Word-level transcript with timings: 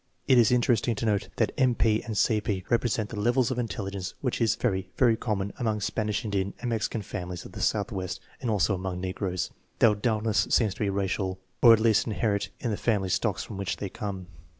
It 0.27 0.39
is 0.39 0.51
interesting 0.51 0.95
to 0.95 1.05
note 1.05 1.29
that 1.35 1.51
M. 1.59 1.75
P. 1.75 2.01
and 2.01 2.17
C. 2.17 2.41
P. 2.41 2.63
represent 2.71 3.09
the 3.11 3.19
level 3.19 3.45
of 3.51 3.59
intelligence 3.59 4.15
which 4.19 4.41
is 4.41 4.55
very, 4.55 4.89
very 4.97 5.15
common 5.15 5.53
among 5.59 5.79
Spanish 5.79 6.25
Indian 6.25 6.55
and 6.59 6.71
Mexican 6.71 7.03
families 7.03 7.45
of 7.45 7.51
the 7.51 7.61
Southwest 7.61 8.19
and 8.41 8.49
also 8.49 8.73
among 8.73 8.99
negroes. 8.99 9.51
Their 9.77 9.93
dullness 9.93 10.47
seems 10.49 10.73
to 10.73 10.79
be 10.79 10.89
racial, 10.89 11.37
or 11.61 11.71
at 11.73 11.79
least 11.79 12.07
inherent 12.07 12.49
in 12.59 12.71
the 12.71 12.77
family 12.77 13.09
stocks 13.09 13.43
from 13.43 13.57
which 13.57 13.77
they 13.77 13.89
come. 13.89 14.25